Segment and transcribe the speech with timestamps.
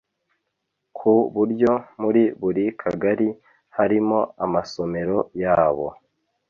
[0.97, 3.27] ku buryo muri buri kagari
[3.77, 5.87] harimo amasomero yabo